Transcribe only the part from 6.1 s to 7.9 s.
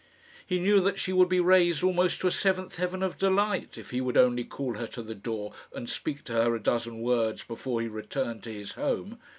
to her a dozen words before he